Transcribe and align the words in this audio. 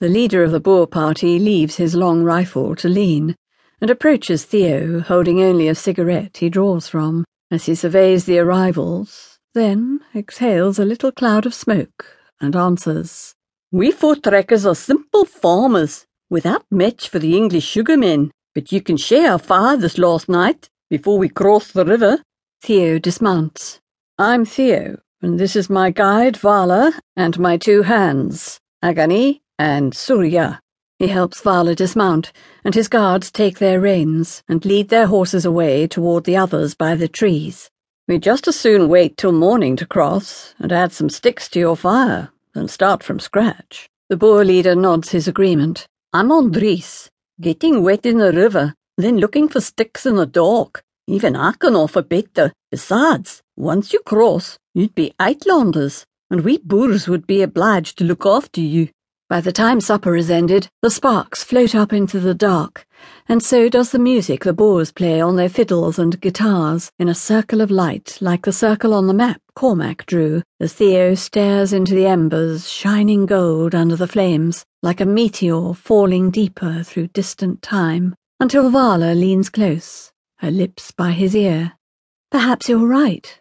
The 0.00 0.08
leader 0.08 0.42
of 0.42 0.50
the 0.50 0.60
Boer 0.60 0.86
party 0.86 1.38
leaves 1.38 1.76
his 1.76 1.94
long 1.94 2.22
rifle 2.22 2.74
to 2.76 2.88
lean 2.88 3.36
and 3.82 3.90
approaches 3.90 4.46
Theo, 4.46 5.00
holding 5.00 5.42
only 5.42 5.68
a 5.68 5.74
cigarette 5.74 6.38
he 6.38 6.48
draws 6.48 6.88
from, 6.88 7.26
as 7.50 7.66
he 7.66 7.74
surveys 7.74 8.24
the 8.24 8.38
arrivals, 8.38 9.38
then 9.52 10.00
exhales 10.14 10.78
a 10.78 10.86
little 10.86 11.12
cloud 11.12 11.44
of 11.44 11.52
smoke 11.52 12.16
and 12.40 12.56
answers. 12.56 13.34
We 13.70 13.92
Voortrekkers 13.92 14.64
are 14.66 14.74
simple 14.74 15.26
farmers, 15.26 16.06
without 16.30 16.64
much 16.70 17.10
for 17.10 17.18
the 17.18 17.36
English 17.36 17.66
sugarmen, 17.66 18.30
but 18.54 18.72
you 18.72 18.80
can 18.80 18.96
share 18.96 19.32
our 19.32 19.38
fire 19.38 19.76
this 19.76 19.98
last 19.98 20.30
night, 20.30 20.70
before 20.88 21.18
we 21.18 21.28
cross 21.28 21.72
the 21.72 21.84
river. 21.84 22.22
Theo 22.62 22.98
dismounts. 22.98 23.80
I'm 24.16 24.46
Theo, 24.46 24.98
and 25.20 25.38
this 25.38 25.54
is 25.56 25.68
my 25.68 25.90
guide, 25.90 26.38
Vala, 26.38 26.98
and 27.16 27.38
my 27.38 27.58
two 27.58 27.82
hands, 27.82 28.60
Agani 28.82 29.42
and 29.60 29.94
Surya. 29.94 30.58
He 30.98 31.08
helps 31.08 31.42
Vala 31.42 31.74
dismount, 31.74 32.32
and 32.64 32.74
his 32.74 32.88
guards 32.88 33.30
take 33.30 33.58
their 33.58 33.78
reins 33.78 34.42
and 34.48 34.64
lead 34.64 34.88
their 34.88 35.06
horses 35.06 35.44
away 35.44 35.86
toward 35.86 36.24
the 36.24 36.38
others 36.38 36.74
by 36.74 36.94
the 36.94 37.08
trees. 37.08 37.68
We'd 38.08 38.22
just 38.22 38.48
as 38.48 38.56
soon 38.56 38.88
wait 38.88 39.18
till 39.18 39.32
morning 39.32 39.76
to 39.76 39.84
cross 39.84 40.54
and 40.58 40.72
add 40.72 40.94
some 40.94 41.10
sticks 41.10 41.46
to 41.50 41.58
your 41.58 41.76
fire 41.76 42.30
than 42.54 42.68
start 42.68 43.02
from 43.02 43.20
scratch. 43.20 43.86
The 44.08 44.16
Boer 44.16 44.46
leader 44.46 44.74
nods 44.74 45.10
his 45.10 45.28
agreement. 45.28 45.86
I'm 46.14 46.30
Andries, 46.30 47.10
getting 47.38 47.82
wet 47.82 48.06
in 48.06 48.16
the 48.16 48.32
river, 48.32 48.74
then 48.96 49.18
looking 49.18 49.46
for 49.46 49.60
sticks 49.60 50.06
in 50.06 50.16
the 50.16 50.24
dark. 50.24 50.82
Even 51.06 51.36
I 51.36 51.52
can 51.52 51.76
offer 51.76 52.00
better. 52.00 52.50
Besides, 52.70 53.42
once 53.58 53.92
you 53.92 54.00
cross, 54.00 54.58
you'd 54.72 54.94
be 54.94 55.12
Uitlanders, 55.20 56.06
and 56.30 56.40
we 56.40 56.56
Boers 56.56 57.08
would 57.08 57.26
be 57.26 57.42
obliged 57.42 57.98
to 57.98 58.04
look 58.04 58.24
after 58.24 58.62
you. 58.62 58.88
By 59.30 59.40
the 59.40 59.52
time 59.52 59.80
supper 59.80 60.16
is 60.16 60.28
ended, 60.28 60.68
the 60.82 60.90
sparks 60.90 61.44
float 61.44 61.72
up 61.72 61.92
into 61.92 62.18
the 62.18 62.34
dark, 62.34 62.84
and 63.28 63.40
so 63.40 63.68
does 63.68 63.92
the 63.92 63.98
music 64.00 64.42
the 64.42 64.52
Boers 64.52 64.90
play 64.90 65.20
on 65.20 65.36
their 65.36 65.48
fiddles 65.48 66.00
and 66.00 66.20
guitars 66.20 66.90
in 66.98 67.08
a 67.08 67.14
circle 67.14 67.60
of 67.60 67.70
light 67.70 68.18
like 68.20 68.44
the 68.44 68.50
circle 68.50 68.92
on 68.92 69.06
the 69.06 69.14
map 69.14 69.40
Cormac 69.54 70.04
drew 70.06 70.42
as 70.58 70.72
Theo 70.72 71.14
stares 71.14 71.72
into 71.72 71.94
the 71.94 72.08
embers 72.08 72.68
shining 72.68 73.24
gold 73.24 73.72
under 73.72 73.94
the 73.94 74.08
flames 74.08 74.64
like 74.82 75.00
a 75.00 75.06
meteor 75.06 75.74
falling 75.74 76.32
deeper 76.32 76.82
through 76.82 77.06
distant 77.06 77.62
time, 77.62 78.16
until 78.40 78.68
Vala 78.68 79.14
leans 79.14 79.48
close, 79.48 80.10
her 80.38 80.50
lips 80.50 80.90
by 80.90 81.12
his 81.12 81.36
ear. 81.36 81.74
Perhaps 82.32 82.68
you're 82.68 82.84
right. 82.84 83.40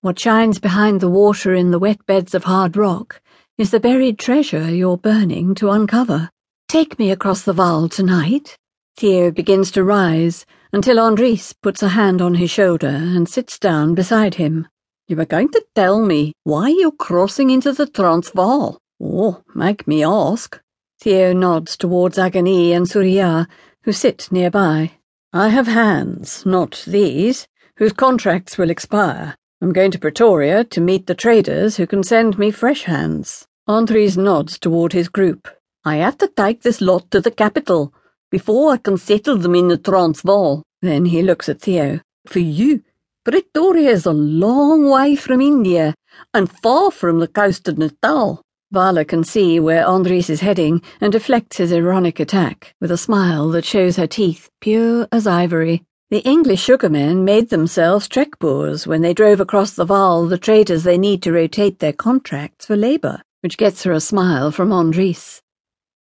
What 0.00 0.20
shines 0.20 0.60
behind 0.60 1.00
the 1.00 1.10
water 1.10 1.54
in 1.54 1.72
the 1.72 1.80
wet 1.80 2.06
beds 2.06 2.36
of 2.36 2.44
hard 2.44 2.76
rock 2.76 3.20
is 3.56 3.70
the 3.70 3.78
buried 3.78 4.18
treasure 4.18 4.68
you're 4.68 4.96
burning 4.96 5.54
to 5.54 5.70
uncover. 5.70 6.28
Take 6.68 6.98
me 6.98 7.12
across 7.12 7.42
the 7.42 7.54
Vaal 7.54 7.88
tonight. 7.88 8.56
Theo 8.96 9.30
begins 9.30 9.70
to 9.72 9.84
rise 9.84 10.44
until 10.72 10.96
Andries 10.96 11.54
puts 11.62 11.80
a 11.80 11.90
hand 11.90 12.20
on 12.20 12.34
his 12.34 12.50
shoulder 12.50 12.88
and 12.88 13.28
sits 13.28 13.60
down 13.60 13.94
beside 13.94 14.34
him. 14.34 14.66
You 15.06 15.14
were 15.14 15.24
going 15.24 15.50
to 15.50 15.64
tell 15.76 16.04
me 16.04 16.32
why 16.42 16.68
you're 16.68 16.90
crossing 16.90 17.50
into 17.50 17.72
the 17.72 17.86
Transvaal. 17.86 18.78
Oh, 19.00 19.42
make 19.54 19.86
me 19.86 20.02
ask. 20.02 20.60
Theo 21.00 21.32
nods 21.32 21.76
towards 21.76 22.18
Agani 22.18 22.72
and 22.72 22.88
Surya, 22.88 23.46
who 23.84 23.92
sit 23.92 24.32
nearby. 24.32 24.92
I 25.32 25.50
have 25.50 25.68
hands, 25.68 26.44
not 26.44 26.82
these, 26.88 27.46
whose 27.76 27.92
contracts 27.92 28.58
will 28.58 28.70
expire. 28.70 29.36
I'm 29.60 29.72
going 29.72 29.92
to 29.92 29.98
Pretoria 29.98 30.64
to 30.64 30.80
meet 30.80 31.06
the 31.06 31.14
traders 31.14 31.76
who 31.76 31.86
can 31.86 32.02
send 32.02 32.38
me 32.38 32.50
fresh 32.50 32.82
hands. 32.82 33.46
Andries 33.68 34.16
nods 34.16 34.58
toward 34.58 34.92
his 34.92 35.08
group. 35.08 35.48
I 35.84 35.96
have 35.96 36.18
to 36.18 36.28
take 36.28 36.62
this 36.62 36.80
lot 36.80 37.10
to 37.12 37.20
the 37.20 37.30
capital 37.30 37.94
before 38.30 38.72
I 38.72 38.78
can 38.78 38.98
settle 38.98 39.36
them 39.36 39.54
in 39.54 39.68
the 39.68 39.78
Transvaal. 39.78 40.62
Then 40.82 41.06
he 41.06 41.22
looks 41.22 41.48
at 41.48 41.60
Theo. 41.60 42.00
For 42.26 42.40
you, 42.40 42.82
Pretoria 43.24 43.90
is 43.90 44.06
a 44.06 44.12
long 44.12 44.90
way 44.90 45.16
from 45.16 45.40
India 45.40 45.94
and 46.34 46.50
far 46.50 46.90
from 46.90 47.20
the 47.20 47.28
coast 47.28 47.68
of 47.68 47.78
Natal. 47.78 48.42
Vala 48.72 49.04
can 49.04 49.24
see 49.24 49.60
where 49.60 49.86
Andries 49.86 50.28
is 50.28 50.40
heading 50.40 50.82
and 51.00 51.12
deflects 51.12 51.58
his 51.58 51.72
ironic 51.72 52.18
attack 52.18 52.74
with 52.80 52.90
a 52.90 52.98
smile 52.98 53.48
that 53.50 53.64
shows 53.64 53.96
her 53.96 54.06
teeth 54.06 54.50
pure 54.60 55.06
as 55.12 55.26
ivory. 55.26 55.84
The 56.10 56.18
English 56.18 56.62
sugarmen 56.62 57.24
made 57.24 57.48
themselves 57.48 58.08
trekboers 58.08 58.86
when 58.86 59.00
they 59.00 59.14
drove 59.14 59.40
across 59.40 59.72
the 59.72 59.86
Vaal 59.86 60.28
the 60.28 60.36
traders 60.36 60.84
they 60.84 60.98
need 60.98 61.22
to 61.22 61.32
rotate 61.32 61.78
their 61.78 61.94
contracts 61.94 62.66
for 62.66 62.76
labour, 62.76 63.22
which 63.40 63.56
gets 63.56 63.84
her 63.84 63.92
a 63.92 64.00
smile 64.00 64.50
from 64.50 64.68
Andries. 64.68 65.40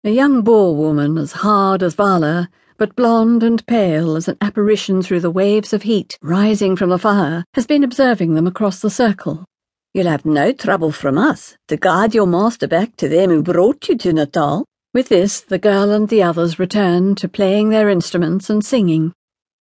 A 0.03 0.09
young 0.09 0.41
Boer 0.41 0.75
woman 0.75 1.19
as 1.19 1.31
hard 1.31 1.83
as 1.83 1.93
Vala, 1.93 2.49
but 2.79 2.95
blonde 2.95 3.43
and 3.43 3.63
pale 3.67 4.15
as 4.15 4.27
an 4.27 4.37
apparition 4.41 5.03
through 5.03 5.19
the 5.19 5.29
waves 5.29 5.71
of 5.71 5.83
heat 5.83 6.17
rising 6.23 6.75
from 6.75 6.89
the 6.89 6.97
fire, 6.97 7.43
has 7.53 7.67
been 7.67 7.83
observing 7.83 8.33
them 8.33 8.47
across 8.47 8.79
the 8.79 8.89
circle. 8.89 9.45
You'll 9.93 10.07
have 10.07 10.25
no 10.25 10.51
trouble 10.51 10.91
from 10.91 11.19
us 11.19 11.55
to 11.67 11.77
guide 11.77 12.15
your 12.15 12.25
master 12.25 12.67
back 12.67 12.95
to 12.95 13.07
them 13.07 13.29
who 13.29 13.43
brought 13.43 13.87
you 13.87 13.95
to 13.99 14.13
Natal. 14.13 14.65
With 14.95 15.09
this, 15.09 15.41
the 15.41 15.59
girl 15.59 15.91
and 15.91 16.09
the 16.09 16.23
others 16.23 16.57
return 16.57 17.13
to 17.15 17.29
playing 17.29 17.69
their 17.69 17.87
instruments 17.87 18.49
and 18.49 18.65
singing. 18.65 19.13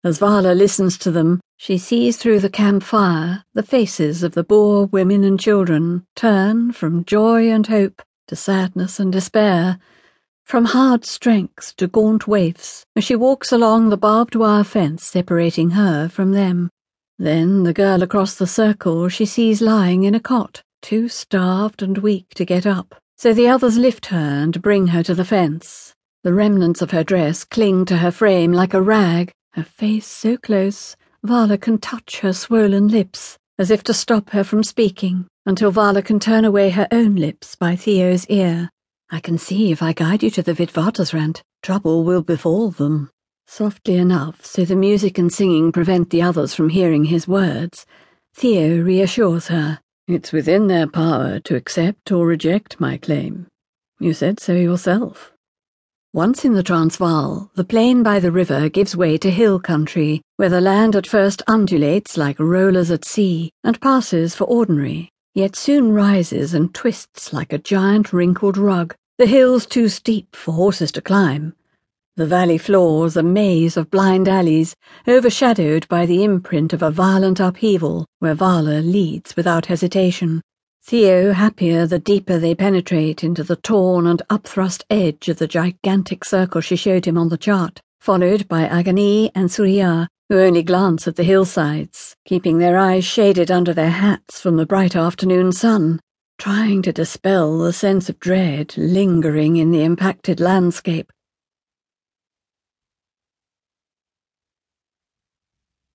As 0.03 0.17
Vala 0.17 0.55
listens 0.55 0.97
to 0.97 1.11
them, 1.11 1.41
she 1.59 1.77
sees 1.77 2.17
through 2.17 2.41
the 2.41 2.49
campfire 2.49 3.45
the 3.53 3.63
faces 3.63 4.23
of 4.23 4.33
the 4.33 4.43
Boer 4.43 4.87
women 4.87 5.25
and 5.25 5.39
children 5.39 6.07
turn 6.17 6.73
from 6.73 7.05
joy 7.05 7.51
and 7.51 7.67
hope 7.67 8.01
to 8.29 8.35
sadness 8.35 8.99
and 8.99 9.13
despair, 9.13 9.79
from 10.47 10.65
hard 10.65 11.05
strength 11.05 11.77
to 11.77 11.87
gaunt 11.87 12.27
waifs, 12.27 12.87
as 12.97 13.05
she 13.05 13.15
walks 13.15 13.53
along 13.53 13.91
the 13.91 13.99
barbed 13.99 14.35
wire 14.35 14.65
fence 14.65 15.05
separating 15.05 15.69
her 15.73 16.09
from 16.09 16.33
them. 16.33 16.71
Then 17.19 17.65
the 17.65 17.75
girl 17.75 18.03
across 18.03 18.37
the 18.37 18.47
circle 18.47 19.11
she 19.11 19.27
sees 19.27 19.61
lying 19.61 20.05
in 20.05 20.15
a 20.15 20.21
cot, 20.21 20.63
too 20.81 21.11
starved 21.11 21.83
and 21.83 21.99
weak 21.99 22.31
to 22.37 22.47
get 22.47 22.67
up, 22.67 22.95
so 23.19 23.35
the 23.35 23.49
others 23.49 23.77
lift 23.77 24.07
her 24.07 24.17
and 24.17 24.63
bring 24.63 24.87
her 24.87 25.03
to 25.03 25.15
the 25.15 25.27
fence. 25.27 25.93
The 26.25 26.33
remnants 26.33 26.81
of 26.81 26.91
her 26.93 27.05
dress 27.05 27.45
cling 27.45 27.85
to 27.87 27.99
her 27.99 28.11
frame 28.11 28.55
like 28.55 28.73
a 28.73 28.81
rag 28.81 29.35
her 29.53 29.65
face 29.65 30.07
so 30.07 30.37
close, 30.37 30.97
Vala 31.23 31.59
can 31.59 31.79
touch 31.79 32.21
her 32.21 32.33
swollen 32.33 32.89
lips, 32.89 33.37
as 33.59 33.71
if 33.71 33.83
to 33.85 33.95
stop 33.95 34.31
her 34.31 34.45
from 34.45 34.63
speaking, 34.63 35.27
until 35.47 35.71
Vala 35.71 36.03
can 36.03 36.21
turn 36.21 36.45
away 36.45 36.71
her 36.71 36.89
own 36.93 37.17
lips 37.17 37.57
by 37.57 37.77
Theo's 37.77 38.27
ear. 38.27 38.71
I 39.11 39.21
can 39.21 39.39
see 39.39 39.73
if 39.73 39.83
I 39.83 39.93
guide 39.93 40.23
you 40.23 40.31
to 40.31 40.43
the 40.43 40.55
Witwatersrand, 40.55 41.43
trouble 41.63 42.05
will 42.05 42.23
befall 42.23 42.71
them. 42.71 43.11
Softly 43.47 43.97
enough, 43.97 44.47
so 44.47 44.65
the 44.65 44.77
music 44.77 45.19
and 45.19 45.33
singing 45.33 45.73
prevent 45.73 46.11
the 46.11 46.23
others 46.23 46.55
from 46.55 46.69
hearing 46.69 47.05
his 47.05 47.27
words, 47.27 47.85
Theo 48.35 48.81
reassures 48.81 49.49
her. 49.49 49.81
It's 50.07 50.33
within 50.33 50.69
their 50.69 50.87
power 50.87 51.41
to 51.41 51.57
accept 51.57 52.13
or 52.13 52.27
reject 52.27 52.81
my 52.81 52.97
claim. 52.97 53.49
You 53.99 54.15
said 54.15 54.41
so 54.41 54.53
yourself. 54.53 55.33
Once 56.13 56.45
in 56.45 56.55
the 56.55 56.63
Transvaal, 56.63 57.49
the 57.55 57.63
plain 57.63 58.03
by 58.03 58.19
the 58.19 58.33
river 58.33 58.69
gives 58.69 58.97
way 58.97 59.17
to 59.17 59.31
hill 59.31 59.61
country, 59.61 60.21
where 60.39 60.49
the 60.49 60.61
land 60.61 60.97
at 60.97 61.07
first 61.07 61.41
undulates 61.47 62.17
like 62.17 62.37
rollers 62.41 62.91
at 62.91 63.05
sea 63.05 63.49
and 63.63 63.81
passes 63.81 64.35
for 64.35 64.43
ordinary, 64.47 65.09
yet 65.35 65.55
soon 65.55 65.93
rises 65.93 66.53
and 66.53 66.75
twists 66.75 67.33
like 67.33 67.53
a 67.53 67.59
giant 67.59 68.13
wrinkled 68.13 68.59
rug, 68.59 68.93
the 69.19 69.27
hills 69.27 69.67
too 69.67 69.89
steep 69.89 70.35
for 70.35 70.53
horses 70.53 70.91
to 70.91 71.01
climb. 71.01 71.55
The 72.17 72.27
valley 72.27 72.59
floors 72.59 73.17
a 73.17 73.23
maze 73.23 73.77
of 73.77 73.89
blind 73.89 74.27
alleys, 74.27 74.75
overshadowed 75.07 75.87
by 75.87 76.07
the 76.07 76.25
imprint 76.25 76.73
of 76.73 76.83
a 76.83 76.91
violent 76.91 77.39
upheaval, 77.39 78.05
where 78.19 78.35
Vala 78.35 78.81
leads 78.81 79.37
without 79.37 79.67
hesitation. 79.67 80.43
Theo 80.83 81.33
happier 81.33 81.87
the 81.87 81.99
deeper 81.99 82.39
they 82.39 82.55
penetrate 82.55 83.23
into 83.23 83.45
the 83.45 83.57
torn 83.57 84.07
and 84.07 84.23
upthrust 84.31 84.83
edge 84.91 85.29
of 85.29 85.39
the 85.39 85.47
gigantic 85.47 86.25
circle 86.25 86.61
she 86.61 86.75
showed 86.75 87.05
him 87.05 87.17
on 87.17 87.29
the 87.29 87.39
chart, 87.39 87.81
followed 88.01 88.49
by 88.49 88.67
Agani 88.67 89.31
and 89.35 89.51
Surya, 89.51 90.09
who 90.29 90.39
only 90.41 90.63
glance 90.63 91.07
at 91.07 91.17
the 91.17 91.23
hillsides, 91.23 92.17
keeping 92.25 92.59
their 92.59 92.77
eyes 92.77 93.05
shaded 93.05 93.51
under 93.51 93.73
their 93.73 93.91
hats 93.91 94.41
from 94.41 94.57
the 94.57 94.67
bright 94.67 94.97
afternoon 94.97 95.53
sun, 95.53 96.01
trying 96.39 96.83
to 96.83 96.93
dispel 96.93 97.59
the 97.59 97.73
sense 97.73 98.09
of 98.09 98.19
dread 98.19 98.75
lingering 98.77 99.57
in 99.57 99.71
the 99.71 99.85
impacted 99.85 100.41
landscape 100.41 101.13